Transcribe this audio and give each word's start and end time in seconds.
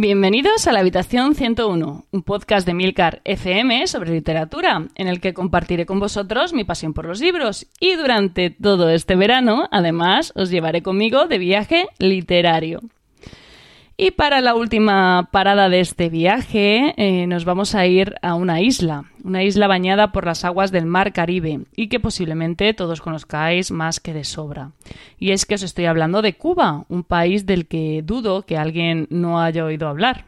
Bienvenidos 0.00 0.68
a 0.68 0.72
la 0.72 0.78
Habitación 0.78 1.34
101, 1.34 2.06
un 2.12 2.22
podcast 2.22 2.64
de 2.64 2.72
Milcar 2.72 3.20
FM 3.24 3.84
sobre 3.88 4.12
literatura, 4.12 4.86
en 4.94 5.08
el 5.08 5.20
que 5.20 5.34
compartiré 5.34 5.86
con 5.86 5.98
vosotros 5.98 6.52
mi 6.52 6.62
pasión 6.62 6.94
por 6.94 7.04
los 7.04 7.20
libros 7.20 7.66
y 7.80 7.96
durante 7.96 8.50
todo 8.50 8.90
este 8.90 9.16
verano, 9.16 9.66
además, 9.72 10.32
os 10.36 10.50
llevaré 10.50 10.84
conmigo 10.84 11.26
de 11.26 11.38
viaje 11.38 11.88
literario. 11.98 12.78
Y 14.00 14.12
para 14.12 14.40
la 14.40 14.54
última 14.54 15.28
parada 15.32 15.68
de 15.68 15.80
este 15.80 16.08
viaje 16.08 16.94
eh, 16.96 17.26
nos 17.26 17.44
vamos 17.44 17.74
a 17.74 17.84
ir 17.84 18.14
a 18.22 18.34
una 18.34 18.60
isla, 18.60 19.06
una 19.24 19.42
isla 19.42 19.66
bañada 19.66 20.12
por 20.12 20.24
las 20.24 20.44
aguas 20.44 20.70
del 20.70 20.86
mar 20.86 21.12
Caribe 21.12 21.62
y 21.74 21.88
que 21.88 21.98
posiblemente 21.98 22.72
todos 22.74 23.00
conozcáis 23.00 23.72
más 23.72 23.98
que 23.98 24.14
de 24.14 24.22
sobra. 24.22 24.70
Y 25.18 25.32
es 25.32 25.46
que 25.46 25.56
os 25.56 25.64
estoy 25.64 25.86
hablando 25.86 26.22
de 26.22 26.34
Cuba, 26.34 26.84
un 26.88 27.02
país 27.02 27.44
del 27.44 27.66
que 27.66 28.02
dudo 28.04 28.42
que 28.42 28.56
alguien 28.56 29.08
no 29.10 29.40
haya 29.40 29.64
oído 29.64 29.88
hablar. 29.88 30.26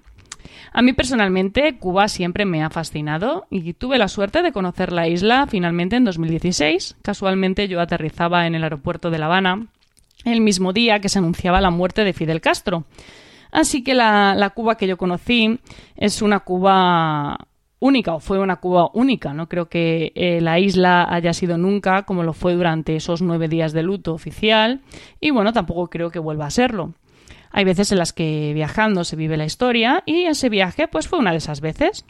A 0.73 0.83
mí 0.83 0.93
personalmente 0.93 1.79
Cuba 1.79 2.09
siempre 2.09 2.45
me 2.47 2.65
ha 2.65 2.71
fascinado 2.71 3.47
y 3.51 3.75
tuve 3.75 3.99
la 3.99 4.09
suerte 4.09 4.43
de 4.43 4.51
conocer 4.51 4.91
la 4.91 5.07
isla 5.07 5.47
finalmente 5.49 5.95
en 5.95 6.05
2016. 6.05 6.97
Casualmente 7.03 7.69
yo 7.69 7.81
aterrizaba 7.81 8.49
en 8.49 8.57
el 8.57 8.65
aeropuerto 8.65 9.13
de 9.13 9.19
La 9.19 9.27
Habana 9.27 9.69
el 10.25 10.41
mismo 10.41 10.73
día 10.73 10.99
que 10.99 11.09
se 11.09 11.21
anunciaba 11.21 11.61
la 11.61 11.71
muerte 11.71 12.03
de 12.03 12.13
Fidel 12.13 12.41
Castro. 12.41 12.85
Así 13.53 13.83
que 13.83 13.95
la, 13.95 14.53
Cuba 14.55 14.77
que 14.77 14.87
yo 14.87 14.97
conocí 14.97 15.59
es 15.97 16.23
una 16.23 16.41
Cuba 16.41 17.37
única 17.79 18.15
o 18.15 18.21
fue 18.21 18.39
una 18.39 18.57
Cuba 18.57 18.91
única. 18.95 19.33
No 19.33 19.49
creo 19.49 19.69
que 19.69 20.13
eh, 20.15 20.41
la 20.41 20.59
isla 20.59 21.07
haya 21.09 21.33
sido 21.33 21.59
nunca 21.59 22.03
como 22.05 22.23
lo 22.23 22.33
fue 22.33 22.55
durante 22.55 22.97
esos 22.97 23.23
nueve 23.23 23.49
días 23.49 23.73
de 23.73 23.83
luto 23.83 24.13
oficial 24.13 24.81
y 25.21 25.31
bueno, 25.31 25.53
tampoco 25.53 25.89
creo 25.89 26.11
que 26.11 26.19
vuelva 26.19 26.47
a 26.47 26.51
serlo. 26.51 26.95
Hay 27.53 27.65
veces 27.65 27.91
en 27.91 27.99
las 27.99 28.13
que 28.13 28.53
viajando 28.55 29.03
se 29.03 29.17
vive 29.17 29.37
la 29.37 29.45
historia 29.45 30.05
y 30.07 30.25
ese 30.25 30.49
viaje 30.49 30.87
pues 30.87 31.09
fue 31.09 31.19
una 31.19 31.33
de 31.33 31.39
esas 31.39 31.61
veces. 31.61 32.05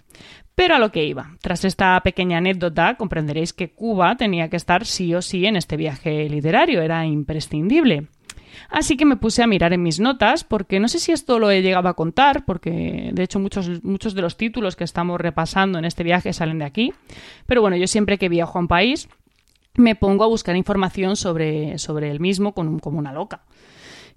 Pero 0.55 0.75
a 0.75 0.79
lo 0.79 0.93
que 0.93 1.07
iba. 1.07 1.31
Tras 1.41 1.65
esta 1.65 1.99
pequeña 2.03 2.39
anécdota 2.39 2.97
comprenderéis 2.97 3.55
que 3.55 3.71
Cuba 3.71 4.17
tenía 4.17 4.51
que 4.51 4.57
estar 4.57 4.85
sí 4.85 5.15
o 5.15 5.23
sí 5.23 5.47
en 5.47 5.57
este 5.57 5.79
viaje 5.79 6.29
literario, 6.29 6.83
era 6.83 7.07
imprescindible. 7.07 8.09
Así 8.69 8.97
que 8.97 9.05
me 9.05 9.17
puse 9.17 9.43
a 9.43 9.47
mirar 9.47 9.73
en 9.73 9.83
mis 9.83 10.01
notas, 10.01 10.45
porque 10.45 10.81
no 10.81 10.89
sé 10.89 10.99
si 10.99 11.13
esto 11.13 11.39
lo 11.39 11.51
he 11.51 11.63
llegado 11.63 11.89
a 11.89 11.95
contar, 11.95 12.45
porque 12.45 13.11
de 13.13 13.23
hecho 13.23 13.39
muchos, 13.39 13.83
muchos 13.83 14.15
de 14.15 14.23
los 14.23 14.37
títulos 14.37 14.77
que 14.77 14.85
estamos 14.85 15.21
repasando 15.21 15.79
en 15.79 15.85
este 15.85 16.05
viaje 16.05 16.33
salen 16.33 16.59
de 16.59 16.65
aquí. 16.65 16.93
Pero 17.47 17.61
bueno, 17.61 17.77
yo 17.77 17.87
siempre 17.87 18.19
que 18.19 18.29
viajo 18.29 18.59
a 18.59 18.63
un 18.63 18.69
país 18.69 19.09
me 19.75 19.95
pongo 19.95 20.25
a 20.25 20.29
buscar 20.29 20.57
información 20.57 21.17
sobre, 21.17 21.79
sobre 21.79 22.11
el 22.11 22.21
mismo 22.21 22.53
como 22.53 22.99
una 22.99 23.13
loca. 23.13 23.43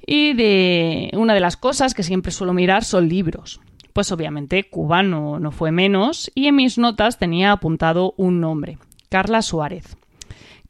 Y 0.05 0.33
de 0.33 1.11
una 1.13 1.33
de 1.33 1.39
las 1.39 1.55
cosas 1.55 1.93
que 1.93 2.03
siempre 2.03 2.31
suelo 2.31 2.53
mirar 2.53 2.83
son 2.83 3.07
libros. 3.07 3.61
Pues 3.93 4.11
obviamente 4.11 4.69
Cuba 4.69 5.03
no 5.03 5.51
fue 5.51 5.71
menos 5.71 6.31
y 6.33 6.47
en 6.47 6.55
mis 6.55 6.77
notas 6.77 7.19
tenía 7.19 7.51
apuntado 7.51 8.13
un 8.17 8.41
nombre, 8.41 8.79
Carla 9.09 9.41
Suárez. 9.41 9.95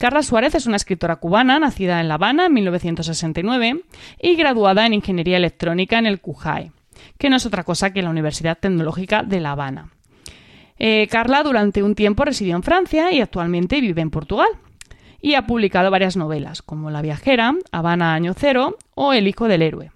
Carla 0.03 0.21
Suárez 0.21 0.53
es 0.53 0.65
una 0.65 0.75
escritora 0.75 1.15
cubana 1.15 1.59
nacida 1.59 2.01
en 2.01 2.09
La 2.09 2.15
Habana 2.15 2.47
en 2.47 2.53
1969 2.55 3.83
y 4.21 4.35
graduada 4.35 4.85
en 4.85 4.95
Ingeniería 4.95 5.37
Electrónica 5.37 5.97
en 5.97 6.05
el 6.05 6.19
CUJAE, 6.19 6.73
que 7.17 7.29
no 7.29 7.37
es 7.37 7.45
otra 7.45 7.63
cosa 7.63 7.93
que 7.93 8.01
la 8.01 8.09
Universidad 8.09 8.57
Tecnológica 8.59 9.23
de 9.23 9.39
La 9.39 9.53
Habana. 9.53 9.93
Eh, 10.77 11.07
Carla 11.09 11.41
durante 11.41 11.83
un 11.83 11.95
tiempo 11.95 12.25
residió 12.25 12.57
en 12.57 12.63
Francia 12.63 13.13
y 13.13 13.21
actualmente 13.21 13.79
vive 13.79 14.01
en 14.01 14.09
Portugal. 14.09 14.49
Y 15.21 15.35
ha 15.35 15.47
publicado 15.47 15.89
varias 15.89 16.17
novelas, 16.17 16.61
como 16.61 16.91
La 16.91 17.01
viajera, 17.01 17.55
Habana 17.71 18.13
Año 18.13 18.33
Cero 18.35 18.77
o 18.95 19.13
El 19.13 19.29
hijo 19.29 19.47
del 19.47 19.61
héroe. 19.61 19.91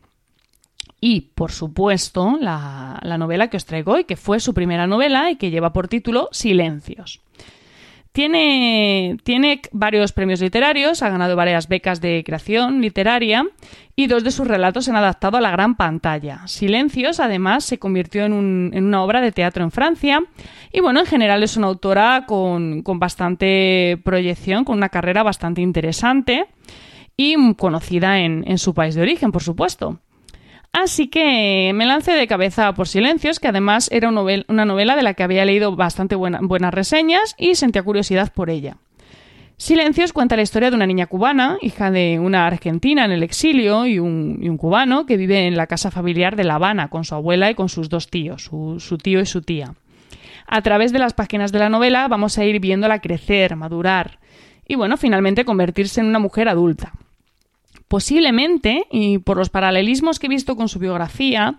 Y, 1.02 1.32
por 1.36 1.52
supuesto, 1.52 2.38
la, 2.40 2.98
la 3.04 3.18
novela 3.18 3.50
que 3.50 3.58
os 3.58 3.66
traigo 3.66 3.96
hoy, 3.96 4.06
que 4.06 4.16
fue 4.16 4.40
su 4.40 4.54
primera 4.54 4.88
novela 4.88 5.32
y 5.32 5.36
que 5.36 5.52
lleva 5.52 5.74
por 5.74 5.90
título 5.90 6.30
Silencios. 6.32 7.20
Tiene, 8.18 9.16
tiene 9.24 9.62
varios 9.72 10.12
premios 10.12 10.42
literarios, 10.42 11.04
ha 11.04 11.10
ganado 11.10 11.36
varias 11.36 11.68
becas 11.68 12.02
de 12.02 12.24
creación 12.26 12.82
literaria 12.82 13.46
y 13.96 14.08
dos 14.08 14.24
de 14.24 14.32
sus 14.32 14.48
relatos 14.48 14.86
se 14.86 14.90
han 14.90 14.98
adaptado 14.98 15.38
a 15.38 15.42
la 15.42 15.52
gran 15.52 15.76
pantalla. 15.76 16.42
Silencios, 16.48 17.20
además, 17.20 17.64
se 17.64 17.78
convirtió 17.78 18.26
en, 18.26 18.34
una 18.74 19.04
obra 19.04 19.22
de 19.22 19.32
teatro 19.32 19.64
en 19.64 19.70
Francia 19.70 20.24
y, 20.74 20.80
bueno, 20.80 21.00
en 21.00 21.06
general 21.06 21.44
es 21.44 21.58
una 21.58 21.68
autora 21.68 22.26
con, 22.26 22.82
con 22.82 22.98
bastante 22.98 24.02
proyección, 24.04 24.66
con 24.66 24.78
una 24.78 24.90
carrera 24.90 25.22
bastante 25.22 25.62
interesante 25.62 26.48
y 27.16 27.54
conocida 27.54 28.18
en, 28.18 28.44
en 28.48 28.58
su 28.58 28.74
país 28.74 28.96
de 28.96 29.04
origen, 29.04 29.32
por 29.32 29.44
supuesto. 29.44 30.00
Así 30.80 31.08
que 31.08 31.72
me 31.74 31.88
lancé 31.88 32.12
de 32.12 32.28
cabeza 32.28 32.72
por 32.74 32.88
Silencios, 32.88 33.40
que 33.40 33.48
además 33.48 33.90
era 33.92 34.10
una 34.10 34.66
novela 34.66 34.96
de 34.96 35.02
la 35.02 35.16
que 35.16 35.24
había 35.24 35.44
leído 35.44 35.76
bastante 35.76 36.14
buenas 36.14 36.72
reseñas 36.72 37.34
y 37.36 37.56
sentía 37.56 37.82
curiosidad 37.82 38.32
por 38.32 38.52
ella. 38.52 38.78
Silencios 39.58 40.14
cuenta 40.14 40.36
la 40.36 40.44
historia 40.44 40.70
de 40.70 40.76
una 40.76 40.86
niña 40.86 41.08
cubana, 41.08 41.58
hija 41.62 41.90
de 41.90 42.20
una 42.20 42.46
argentina 42.46 43.06
en 43.06 43.12
el 43.12 43.24
exilio 43.24 43.88
y 43.88 43.98
un, 43.98 44.56
cubano 44.60 45.08
que 45.08 45.18
vive 45.18 45.48
en 45.48 45.58
la 45.58 45.66
casa 45.66 45.90
familiar 45.90 46.36
de 46.36 46.44
La 46.44 46.56
Habana 46.56 46.90
con 46.90 47.06
su 47.06 47.16
abuela 47.16 47.50
y 47.50 47.56
con 47.56 47.70
sus 47.70 47.90
dos 47.90 48.12
tíos, 48.12 48.44
su, 48.44 48.80
su 48.80 49.00
tío 49.00 49.20
y 49.20 49.26
su 49.26 49.42
tía. 49.42 49.74
A 50.46 50.62
través 50.62 50.94
de 50.94 51.00
las 51.00 51.16
páginas 51.16 51.52
de 51.52 51.58
la 51.58 51.70
novela 51.70 52.08
vamos 52.08 52.38
a 52.38 52.46
ir 52.46 52.60
viéndola 52.60 53.02
crecer, 53.02 53.56
madurar 53.56 54.20
y 54.68 54.76
bueno, 54.76 54.96
finalmente 54.96 55.44
convertirse 55.44 56.02
en 56.02 56.06
una 56.06 56.20
mujer 56.20 56.48
adulta. 56.48 56.94
Posiblemente, 57.88 58.86
y 58.92 59.20
por 59.20 59.38
los 59.38 59.50
paralelismos 59.50 60.20
que 60.20 60.28
he 60.28 60.30
visto 60.30 60.56
con 60.56 60.68
su 60.68 60.80
biografía, 60.80 61.58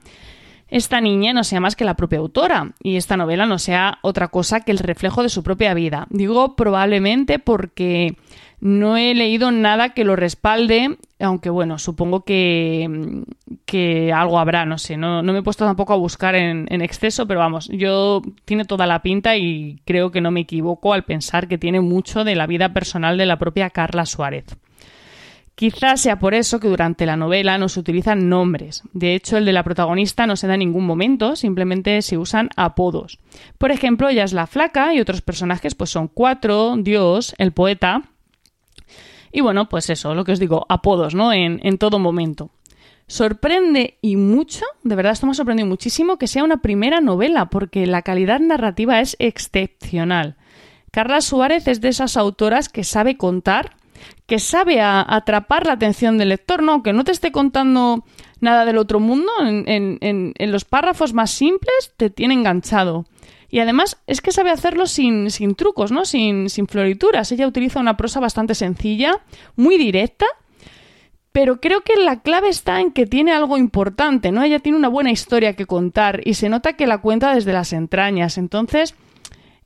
esta 0.68 1.00
niña 1.00 1.32
no 1.32 1.44
sea 1.44 1.60
más 1.60 1.76
que 1.76 1.86
la 1.86 1.96
propia 1.96 2.18
autora 2.18 2.72
y 2.82 2.96
esta 2.96 3.16
novela 3.16 3.46
no 3.46 3.58
sea 3.58 3.98
otra 4.02 4.28
cosa 4.28 4.60
que 4.60 4.72
el 4.72 4.78
reflejo 4.78 5.22
de 5.22 5.30
su 5.30 5.42
propia 5.42 5.72
vida. 5.72 6.06
Digo 6.10 6.56
probablemente 6.56 7.38
porque 7.38 8.16
no 8.60 8.98
he 8.98 9.14
leído 9.14 9.50
nada 9.50 9.90
que 9.90 10.04
lo 10.04 10.16
respalde, 10.16 10.98
aunque 11.20 11.48
bueno, 11.48 11.78
supongo 11.78 12.24
que, 12.24 13.22
que 13.64 14.12
algo 14.12 14.38
habrá, 14.38 14.66
no 14.66 14.76
sé, 14.76 14.98
no, 14.98 15.22
me 15.22 15.38
he 15.38 15.42
puesto 15.42 15.64
tampoco 15.64 15.94
a 15.94 15.96
buscar 15.96 16.34
en, 16.34 16.66
en, 16.68 16.82
exceso, 16.82 17.26
pero 17.26 17.40
vamos, 17.40 17.68
yo 17.72 18.20
tiene 18.44 18.64
toda 18.64 18.86
la 18.86 19.00
pinta 19.00 19.36
y 19.36 19.80
creo 19.84 20.10
que 20.10 20.20
no 20.20 20.30
me 20.30 20.40
equivoco 20.40 20.92
al 20.92 21.04
pensar 21.04 21.48
que 21.48 21.56
tiene 21.56 21.80
mucho 21.80 22.24
de 22.24 22.34
la 22.34 22.46
vida 22.46 22.72
personal 22.74 23.16
de 23.16 23.26
la 23.26 23.38
propia 23.38 23.70
Carla 23.70 24.04
Suárez. 24.04 24.44
Quizás 25.58 26.02
sea 26.02 26.20
por 26.20 26.34
eso 26.34 26.60
que 26.60 26.68
durante 26.68 27.04
la 27.04 27.16
novela 27.16 27.58
no 27.58 27.68
se 27.68 27.80
utilizan 27.80 28.28
nombres. 28.28 28.84
De 28.92 29.16
hecho, 29.16 29.38
el 29.38 29.44
de 29.44 29.50
la 29.50 29.64
protagonista 29.64 30.24
no 30.24 30.36
se 30.36 30.46
da 30.46 30.54
en 30.54 30.60
ningún 30.60 30.86
momento, 30.86 31.34
simplemente 31.34 32.00
se 32.02 32.16
usan 32.16 32.48
apodos. 32.54 33.18
Por 33.58 33.72
ejemplo, 33.72 34.08
ella 34.08 34.22
es 34.22 34.32
la 34.32 34.46
flaca 34.46 34.94
y 34.94 35.00
otros 35.00 35.20
personajes 35.20 35.74
pues 35.74 35.90
son 35.90 36.06
Cuatro, 36.06 36.76
Dios, 36.78 37.34
el 37.38 37.50
poeta. 37.50 38.04
Y 39.32 39.40
bueno, 39.40 39.68
pues 39.68 39.90
eso, 39.90 40.14
lo 40.14 40.22
que 40.22 40.30
os 40.30 40.38
digo, 40.38 40.64
apodos, 40.68 41.16
¿no? 41.16 41.32
En, 41.32 41.58
en 41.64 41.76
todo 41.76 41.98
momento. 41.98 42.50
Sorprende 43.08 43.98
y 44.00 44.14
mucho, 44.14 44.64
de 44.84 44.94
verdad 44.94 45.14
esto 45.14 45.26
me 45.26 45.32
ha 45.32 45.34
sorprendido 45.34 45.66
muchísimo, 45.66 46.18
que 46.18 46.28
sea 46.28 46.44
una 46.44 46.58
primera 46.58 47.00
novela, 47.00 47.46
porque 47.46 47.84
la 47.88 48.02
calidad 48.02 48.38
narrativa 48.38 49.00
es 49.00 49.16
excepcional. 49.18 50.36
Carla 50.92 51.20
Suárez 51.20 51.66
es 51.66 51.80
de 51.80 51.88
esas 51.88 52.16
autoras 52.16 52.68
que 52.68 52.84
sabe 52.84 53.16
contar 53.16 53.76
que 54.26 54.38
sabe 54.38 54.80
atrapar 54.80 55.66
la 55.66 55.72
atención 55.74 56.18
del 56.18 56.30
lector, 56.30 56.62
¿no? 56.62 56.82
Que 56.82 56.92
no 56.92 57.04
te 57.04 57.12
esté 57.12 57.32
contando 57.32 58.04
nada 58.40 58.64
del 58.64 58.78
otro 58.78 59.00
mundo, 59.00 59.32
en, 59.40 60.34
los 60.38 60.64
párrafos 60.64 61.12
más 61.14 61.30
simples 61.30 61.92
te 61.96 62.10
tiene 62.10 62.34
enganchado. 62.34 63.06
Y 63.50 63.60
además 63.60 63.96
es 64.06 64.20
que 64.20 64.30
sabe 64.30 64.50
hacerlo 64.50 64.86
sin, 64.86 65.30
trucos, 65.56 65.90
¿no? 65.90 66.04
Sin, 66.04 66.50
sin 66.50 66.66
florituras. 66.66 67.32
Ella 67.32 67.46
utiliza 67.46 67.80
una 67.80 67.96
prosa 67.96 68.20
bastante 68.20 68.54
sencilla, 68.54 69.20
muy 69.56 69.78
directa, 69.78 70.26
pero 71.32 71.60
creo 71.60 71.82
que 71.82 71.96
la 71.96 72.20
clave 72.20 72.48
está 72.48 72.80
en 72.80 72.92
que 72.92 73.06
tiene 73.06 73.32
algo 73.32 73.56
importante, 73.56 74.32
¿no? 74.32 74.42
Ella 74.42 74.58
tiene 74.58 74.76
una 74.76 74.88
buena 74.88 75.10
historia 75.10 75.54
que 75.54 75.66
contar 75.66 76.20
y 76.24 76.34
se 76.34 76.48
nota 76.48 76.74
que 76.74 76.86
la 76.86 76.98
cuenta 76.98 77.34
desde 77.34 77.52
las 77.52 77.72
entrañas. 77.72 78.38
Entonces, 78.38 78.94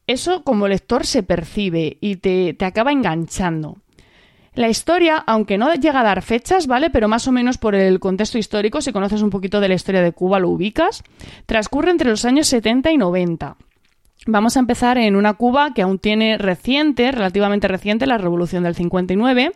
eso 0.06 0.44
como 0.44 0.68
lector 0.68 1.06
se 1.06 1.22
percibe 1.22 1.96
y 2.00 2.16
te, 2.16 2.54
te 2.54 2.64
acaba 2.64 2.92
enganchando. 2.92 3.78
La 4.54 4.68
historia, 4.68 5.16
aunque 5.16 5.56
no 5.56 5.72
llega 5.74 6.00
a 6.00 6.04
dar 6.04 6.20
fechas, 6.20 6.66
¿vale? 6.66 6.90
Pero 6.90 7.08
más 7.08 7.26
o 7.26 7.32
menos 7.32 7.56
por 7.56 7.74
el 7.74 8.00
contexto 8.00 8.36
histórico, 8.36 8.82
si 8.82 8.92
conoces 8.92 9.22
un 9.22 9.30
poquito 9.30 9.60
de 9.60 9.68
la 9.68 9.74
historia 9.74 10.02
de 10.02 10.12
Cuba, 10.12 10.40
lo 10.40 10.50
ubicas, 10.50 11.02
transcurre 11.46 11.90
entre 11.90 12.10
los 12.10 12.26
años 12.26 12.48
70 12.48 12.92
y 12.92 12.98
90. 12.98 13.56
Vamos 14.26 14.56
a 14.56 14.60
empezar 14.60 14.98
en 14.98 15.16
una 15.16 15.34
Cuba 15.34 15.74
que 15.74 15.82
aún 15.82 15.98
tiene 15.98 16.38
reciente, 16.38 17.10
relativamente 17.10 17.66
reciente, 17.66 18.06
la 18.06 18.18
revolución 18.18 18.62
del 18.62 18.76
59, 18.76 19.50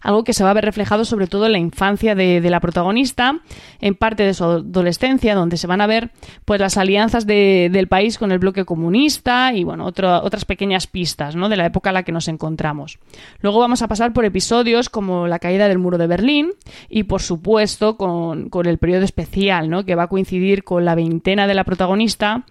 algo 0.00 0.24
que 0.24 0.32
se 0.32 0.42
va 0.42 0.50
a 0.50 0.54
ver 0.54 0.64
reflejado 0.64 1.04
sobre 1.04 1.28
todo 1.28 1.46
en 1.46 1.52
la 1.52 1.58
infancia 1.58 2.16
de, 2.16 2.40
la 2.40 2.58
protagonista, 2.58 3.38
en 3.80 3.94
parte 3.94 4.24
de 4.24 4.34
su 4.34 4.42
adolescencia, 4.42 5.36
donde 5.36 5.56
se 5.56 5.68
van 5.68 5.80
a 5.80 5.86
ver 5.86 6.10
pues 6.44 6.60
las 6.60 6.76
alianzas 6.76 7.28
del 7.28 7.86
país 7.86 8.18
con 8.18 8.32
el 8.32 8.40
bloque 8.40 8.64
comunista 8.64 9.52
y 9.54 9.62
bueno, 9.62 9.86
otras 9.86 10.44
pequeñas 10.44 10.88
pistas 10.88 11.36
¿no? 11.36 11.48
de 11.48 11.56
la 11.56 11.66
época 11.66 11.90
en 11.90 11.94
la 11.94 12.02
que 12.02 12.10
nos 12.10 12.26
encontramos. 12.26 12.98
Luego 13.40 13.60
vamos 13.60 13.82
a 13.82 13.88
pasar 13.88 14.12
por 14.12 14.24
episodios 14.24 14.88
como 14.88 15.28
la 15.28 15.38
caída 15.38 15.68
del 15.68 15.78
muro 15.78 15.96
de 15.96 16.08
Berlín 16.08 16.50
y 16.88 17.04
por 17.04 17.22
supuesto 17.22 17.96
con, 17.96 18.48
con 18.48 18.66
el 18.66 18.78
periodo 18.78 19.04
especial, 19.04 19.70
¿no? 19.70 19.84
que 19.84 19.94
va 19.94 20.04
a 20.04 20.08
coincidir 20.08 20.64
con 20.64 20.84
la 20.84 20.96
veintena 20.96 21.46
de 21.46 21.54
la 21.54 21.62
protagonista 21.62 22.44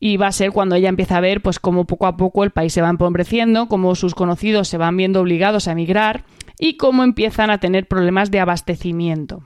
y 0.00 0.16
va 0.16 0.28
a 0.28 0.32
ser 0.32 0.50
cuando 0.50 0.74
ella 0.74 0.88
empieza 0.88 1.18
a 1.18 1.20
ver 1.20 1.42
pues 1.42 1.60
cómo 1.60 1.84
poco 1.84 2.06
a 2.06 2.16
poco 2.16 2.42
el 2.42 2.50
país 2.50 2.72
se 2.72 2.80
va 2.80 2.88
empobreciendo, 2.88 3.68
cómo 3.68 3.94
sus 3.94 4.14
conocidos 4.14 4.66
se 4.66 4.78
van 4.78 4.96
viendo 4.96 5.20
obligados 5.20 5.68
a 5.68 5.72
emigrar 5.72 6.24
y 6.58 6.78
cómo 6.78 7.04
empiezan 7.04 7.50
a 7.50 7.58
tener 7.58 7.86
problemas 7.86 8.30
de 8.30 8.40
abastecimiento. 8.40 9.42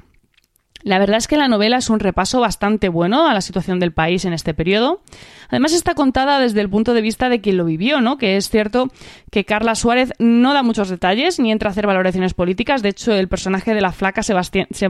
La 0.85 0.99
verdad 0.99 1.17
es 1.17 1.27
que 1.27 1.39
la 1.39 1.49
novela 1.49 1.79
es 1.79 1.89
un 1.89 1.99
repaso 1.99 2.41
bastante 2.41 2.91
bueno 2.91 3.27
a 3.27 3.33
la 3.33 3.41
situación 3.41 3.81
del 3.81 3.93
país 3.93 4.27
en 4.27 4.35
este 4.35 4.53
periodo. 4.53 5.01
Además 5.49 5.73
está 5.73 5.95
contada 5.95 6.39
desde 6.39 6.61
el 6.61 6.69
punto 6.69 6.93
de 6.93 7.01
vista 7.01 7.31
de 7.31 7.41
quien 7.41 7.57
lo 7.57 7.65
vivió, 7.65 8.03
¿no? 8.03 8.19
Que 8.19 8.37
es 8.37 8.51
cierto 8.51 8.91
que 9.31 9.47
Carla 9.47 9.77
Suárez 9.77 10.13
no 10.19 10.53
da 10.53 10.63
muchos 10.63 10.91
detalles 10.91 11.41
ni 11.41 11.51
entra 11.51 11.71
a 11.71 11.73
hacer 11.73 11.87
valoraciones 11.87 12.35
políticas. 12.35 12.83
De 12.83 12.91
hecho, 12.91 13.15
el 13.15 13.29
personaje 13.29 13.73
de 13.73 13.81
la 13.81 13.93
flaca 13.93 14.23
se, 14.23 14.35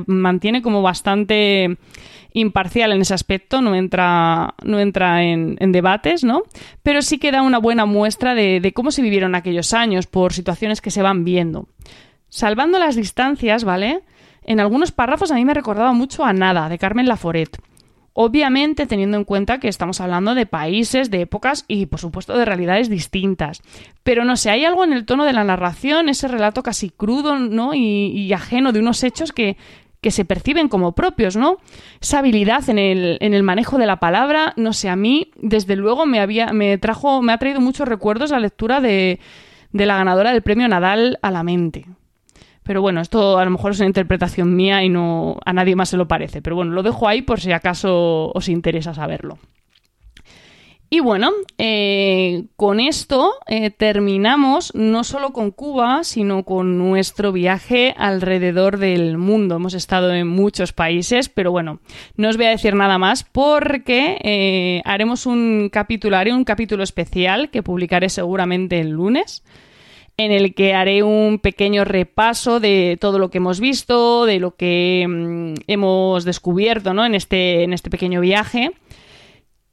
mantiene 0.06 0.62
como 0.62 0.82
bastante 0.82 1.78
imparcial 2.32 2.90
en 2.90 3.00
ese 3.00 3.14
aspecto, 3.14 3.62
no 3.62 3.76
entra, 3.76 4.54
no 4.64 4.80
entra 4.80 5.22
en, 5.22 5.70
debates, 5.70 6.24
¿no? 6.24 6.42
Pero 6.82 7.02
sí 7.02 7.18
que 7.18 7.30
da 7.30 7.42
una 7.42 7.58
buena 7.58 7.86
muestra 7.86 8.34
de 8.34 8.72
cómo 8.74 8.90
se 8.90 9.00
vivieron 9.00 9.36
aquellos 9.36 9.72
años 9.72 10.08
por 10.08 10.32
situaciones 10.32 10.80
que 10.80 10.90
se 10.90 11.02
van 11.02 11.24
viendo. 11.24 11.68
Salvando 12.34 12.80
las 12.80 12.96
distancias, 12.96 13.62
¿vale? 13.62 14.02
En 14.44 14.60
algunos 14.60 14.92
párrafos 14.92 15.30
a 15.30 15.36
mí 15.36 15.44
me 15.44 15.54
recordaba 15.54 15.92
mucho 15.92 16.24
a 16.24 16.32
Nada, 16.32 16.68
de 16.68 16.78
Carmen 16.78 17.08
Laforet. 17.08 17.58
Obviamente 18.12 18.86
teniendo 18.86 19.16
en 19.16 19.24
cuenta 19.24 19.58
que 19.58 19.66
estamos 19.66 20.00
hablando 20.00 20.36
de 20.36 20.46
países, 20.46 21.10
de 21.10 21.22
épocas 21.22 21.64
y 21.66 21.86
por 21.86 21.98
supuesto 21.98 22.36
de 22.38 22.44
realidades 22.44 22.88
distintas. 22.88 23.60
Pero 24.04 24.24
no 24.24 24.36
sé, 24.36 24.50
hay 24.50 24.64
algo 24.64 24.84
en 24.84 24.92
el 24.92 25.04
tono 25.04 25.24
de 25.24 25.32
la 25.32 25.42
narración, 25.42 26.08
ese 26.08 26.28
relato 26.28 26.62
casi 26.62 26.90
crudo, 26.90 27.36
¿no? 27.36 27.74
Y, 27.74 28.32
ajeno 28.32 28.70
de 28.70 28.78
unos 28.78 29.02
hechos 29.02 29.32
que, 29.32 29.56
que 30.00 30.12
se 30.12 30.24
perciben 30.24 30.68
como 30.68 30.92
propios, 30.92 31.34
¿no? 31.34 31.56
Esa 32.00 32.20
habilidad 32.20 32.68
en 32.68 32.78
el, 32.78 33.18
en 33.20 33.34
el, 33.34 33.42
manejo 33.42 33.78
de 33.78 33.86
la 33.86 33.98
palabra, 33.98 34.52
no 34.56 34.72
sé, 34.72 34.88
a 34.88 34.96
mí, 34.96 35.32
desde 35.36 35.74
luego, 35.74 36.06
me 36.06 36.20
había, 36.20 36.52
me 36.52 36.78
trajo, 36.78 37.20
me 37.20 37.32
ha 37.32 37.38
traído 37.38 37.60
muchos 37.60 37.88
recuerdos 37.88 38.30
la 38.30 38.38
lectura 38.38 38.80
de, 38.80 39.18
de 39.72 39.86
la 39.86 39.96
ganadora 39.96 40.32
del 40.32 40.42
premio 40.42 40.68
Nadal 40.68 41.18
a 41.20 41.32
la 41.32 41.42
mente. 41.42 41.86
Pero 42.64 42.80
bueno, 42.80 43.00
esto 43.00 43.38
a 43.38 43.44
lo 43.44 43.50
mejor 43.50 43.72
es 43.72 43.78
una 43.78 43.88
interpretación 43.88 44.56
mía 44.56 44.82
y 44.82 44.88
no 44.88 45.38
a 45.44 45.52
nadie 45.52 45.76
más 45.76 45.90
se 45.90 45.96
lo 45.96 46.08
parece. 46.08 46.42
Pero 46.42 46.56
bueno, 46.56 46.72
lo 46.72 46.82
dejo 46.82 47.06
ahí 47.06 47.22
por 47.22 47.40
si 47.40 47.52
acaso 47.52 48.32
os 48.32 48.48
interesa 48.48 48.94
saberlo. 48.94 49.38
Y 50.94 51.00
bueno, 51.00 51.32
eh, 51.58 52.44
con 52.54 52.78
esto 52.78 53.32
eh, 53.48 53.70
terminamos 53.70 54.72
no 54.76 55.02
solo 55.02 55.32
con 55.32 55.50
Cuba, 55.50 56.04
sino 56.04 56.44
con 56.44 56.78
nuestro 56.78 57.32
viaje 57.32 57.94
alrededor 57.96 58.78
del 58.78 59.18
mundo. 59.18 59.56
Hemos 59.56 59.74
estado 59.74 60.14
en 60.14 60.28
muchos 60.28 60.72
países, 60.72 61.28
pero 61.28 61.50
bueno, 61.50 61.80
no 62.16 62.28
os 62.28 62.36
voy 62.36 62.46
a 62.46 62.50
decir 62.50 62.76
nada 62.76 62.96
más 62.98 63.24
porque 63.24 64.18
eh, 64.22 64.82
haremos 64.84 65.26
un 65.26 65.68
capítulo, 65.68 66.16
un 66.32 66.44
capítulo 66.44 66.84
especial 66.84 67.50
que 67.50 67.64
publicaré 67.64 68.08
seguramente 68.08 68.78
el 68.78 68.90
lunes 68.90 69.42
en 70.16 70.30
el 70.30 70.54
que 70.54 70.74
haré 70.74 71.02
un 71.02 71.38
pequeño 71.38 71.84
repaso 71.84 72.60
de 72.60 72.96
todo 73.00 73.18
lo 73.18 73.30
que 73.30 73.38
hemos 73.38 73.60
visto, 73.60 74.26
de 74.26 74.38
lo 74.38 74.54
que 74.54 75.06
mm, 75.08 75.62
hemos 75.66 76.24
descubierto 76.24 76.94
¿no? 76.94 77.04
en, 77.04 77.14
este, 77.14 77.64
en 77.64 77.72
este 77.72 77.90
pequeño 77.90 78.20
viaje. 78.20 78.72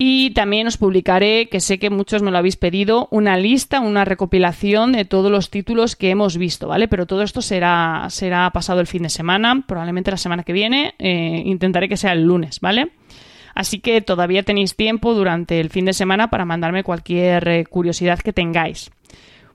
Y 0.04 0.32
también 0.32 0.66
os 0.66 0.78
publicaré, 0.78 1.48
que 1.48 1.60
sé 1.60 1.78
que 1.78 1.92
muchos 1.92 2.24
me 2.24 2.32
lo 2.32 2.40
habéis 2.40 2.56
pedido, 2.56 3.08
una 3.12 3.38
lista, 3.38 3.82
una 3.82 4.04
recopilación 4.04 4.94
de 4.94 5.06
todos 5.06 5.30
los 5.30 5.52
títulos 5.52 5.96
que 5.96 6.10
hemos 6.10 6.38
visto, 6.38 6.68
¿vale? 6.68 6.88
Pero 6.88 7.06
todo 7.06 7.22
esto 7.22 7.44
será, 7.44 8.08
será 8.10 8.50
pasado 8.50 8.80
el 8.80 8.88
fin 8.88 9.04
de 9.04 9.10
semana, 9.10 9.64
probablemente 9.68 10.10
la 10.10 10.18
semana 10.18 10.42
que 10.42 10.54
viene. 10.54 10.96
Eh, 10.98 11.44
intentaré 11.46 11.88
que 11.88 11.98
sea 11.98 12.14
el 12.14 12.24
lunes, 12.24 12.62
¿vale? 12.62 12.94
Así 13.54 13.80
que 13.80 14.02
todavía 14.02 14.42
tenéis 14.42 14.76
tiempo 14.76 15.14
durante 15.14 15.60
el 15.60 15.70
fin 15.70 15.86
de 15.86 15.94
semana 15.94 16.32
para 16.32 16.46
mandarme 16.46 16.84
cualquier 16.84 17.48
eh, 17.48 17.66
curiosidad 17.66 18.18
que 18.18 18.34
tengáis. 18.34 18.90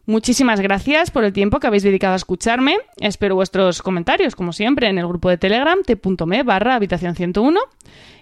Muchísimas 0.09 0.61
gracias 0.61 1.11
por 1.11 1.25
el 1.25 1.33
tiempo 1.33 1.59
que 1.59 1.67
habéis 1.67 1.83
dedicado 1.83 2.13
a 2.13 2.17
escucharme. 2.17 2.77
Espero 3.01 3.35
vuestros 3.35 3.83
comentarios, 3.83 4.37
como 4.37 4.53
siempre, 4.53 4.89
en 4.89 4.99
el 4.99 5.09
grupo 5.09 5.29
de 5.29 5.37
Telegram 5.37 5.83
t.me 5.83 6.45
barra 6.45 6.77
habitación 6.77 7.17
101. 7.17 7.59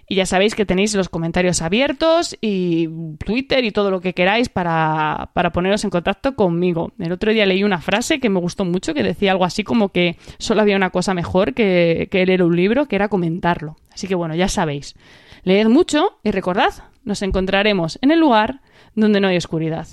Y 0.09 0.15
ya 0.15 0.25
sabéis 0.25 0.55
que 0.55 0.65
tenéis 0.65 0.95
los 0.95 1.09
comentarios 1.09 1.61
abiertos 1.61 2.35
y 2.41 2.89
Twitter 3.23 3.63
y 3.65 3.71
todo 3.71 3.91
lo 3.91 4.01
que 4.01 4.13
queráis 4.13 4.49
para, 4.49 5.29
poneros 5.53 5.83
en 5.83 5.91
contacto 5.91 6.35
conmigo. 6.35 6.91
El 6.97 7.11
otro 7.11 7.31
día 7.31 7.45
leí 7.45 7.63
una 7.63 7.81
frase 7.81 8.19
que 8.19 8.29
me 8.31 8.39
gustó 8.39 8.65
mucho 8.65 8.95
que 8.95 9.03
decía 9.03 9.31
algo 9.31 9.45
así 9.45 9.63
como 9.63 9.89
que 9.89 10.17
solo 10.39 10.61
había 10.61 10.77
una 10.77 10.89
cosa 10.89 11.13
mejor 11.13 11.53
que, 11.53 12.07
que 12.09 12.25
leer 12.25 12.41
un 12.41 12.55
libro, 12.55 12.87
que 12.87 12.95
era 12.95 13.09
comentarlo. 13.09 13.75
Así 13.93 14.07
que 14.07 14.15
bueno, 14.15 14.33
ya 14.33 14.47
sabéis. 14.47 14.95
Leed 15.43 15.67
mucho 15.67 16.17
y 16.23 16.31
recordad, 16.31 16.73
nos 17.03 17.21
encontraremos 17.21 17.99
en 18.01 18.09
el 18.09 18.19
lugar 18.19 18.61
donde 18.95 19.19
no 19.19 19.27
hay 19.27 19.37
oscuridad. 19.37 19.87